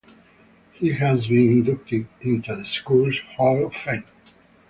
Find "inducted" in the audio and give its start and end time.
1.59-2.07